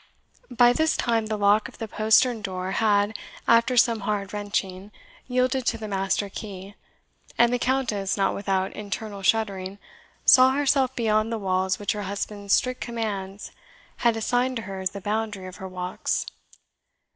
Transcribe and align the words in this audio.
By 0.49 0.73
this 0.73 0.97
time 0.97 1.27
the 1.27 1.37
lock 1.37 1.67
of 1.67 1.77
the 1.77 1.87
postern 1.87 2.41
door 2.41 2.71
had, 2.71 3.15
after 3.47 3.77
some 3.77 3.99
hard 3.99 4.33
wrenching, 4.33 4.91
yielded 5.27 5.67
to 5.67 5.77
the 5.77 5.87
master 5.87 6.27
key; 6.27 6.73
and 7.37 7.53
the 7.53 7.59
Countess, 7.59 8.17
not 8.17 8.33
without 8.33 8.73
internal 8.73 9.21
shuddering, 9.21 9.77
saw 10.25 10.53
herself 10.53 10.95
beyond 10.95 11.31
the 11.31 11.37
walls 11.37 11.77
which 11.77 11.91
her 11.91 12.01
husband's 12.01 12.51
strict 12.51 12.81
commands 12.81 13.51
had 13.97 14.17
assigned 14.17 14.55
to 14.55 14.61
her 14.63 14.79
as 14.79 14.89
the 14.89 15.01
boundary 15.01 15.45
of 15.45 15.57
her 15.57 15.67
walks. 15.67 16.25